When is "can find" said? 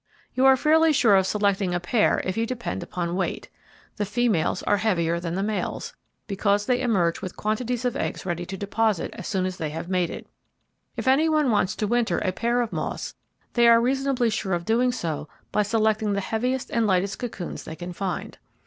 17.75-18.39